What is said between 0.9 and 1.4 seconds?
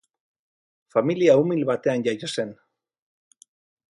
Familia